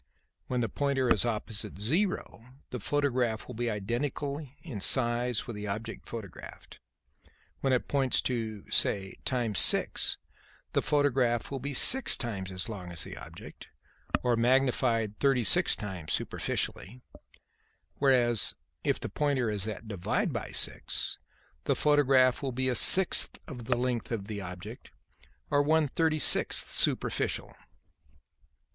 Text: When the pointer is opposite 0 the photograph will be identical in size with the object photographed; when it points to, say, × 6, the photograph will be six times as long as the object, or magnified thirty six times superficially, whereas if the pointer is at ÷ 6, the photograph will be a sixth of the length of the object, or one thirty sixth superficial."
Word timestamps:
When 0.47 0.61
the 0.61 0.67
pointer 0.67 1.13
is 1.13 1.25
opposite 1.25 1.77
0 1.77 2.43
the 2.71 2.79
photograph 2.79 3.47
will 3.47 3.53
be 3.53 3.69
identical 3.69 4.49
in 4.63 4.79
size 4.79 5.45
with 5.45 5.55
the 5.55 5.67
object 5.67 6.09
photographed; 6.09 6.79
when 7.59 7.71
it 7.71 7.87
points 7.87 8.19
to, 8.23 8.67
say, 8.71 9.13
× 9.25 9.55
6, 9.57 10.17
the 10.73 10.81
photograph 10.81 11.51
will 11.51 11.59
be 11.59 11.75
six 11.75 12.17
times 12.17 12.49
as 12.51 12.67
long 12.67 12.91
as 12.91 13.03
the 13.03 13.15
object, 13.15 13.69
or 14.23 14.35
magnified 14.35 15.19
thirty 15.19 15.43
six 15.43 15.75
times 15.75 16.13
superficially, 16.13 17.03
whereas 17.99 18.55
if 18.83 18.99
the 18.99 19.07
pointer 19.07 19.51
is 19.51 19.67
at 19.67 19.85
÷ 19.87 20.55
6, 20.55 21.19
the 21.65 21.75
photograph 21.75 22.41
will 22.41 22.51
be 22.51 22.69
a 22.69 22.73
sixth 22.73 23.37
of 23.47 23.65
the 23.65 23.77
length 23.77 24.11
of 24.11 24.25
the 24.25 24.41
object, 24.41 24.89
or 25.51 25.61
one 25.61 25.87
thirty 25.87 26.17
sixth 26.17 26.67
superficial." 26.69 27.55